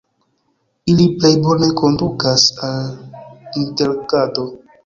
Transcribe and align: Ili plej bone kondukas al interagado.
Ili 0.93 1.05
plej 1.17 1.31
bone 1.43 1.69
kondukas 1.81 2.47
al 2.71 2.91
interagado. 3.65 4.49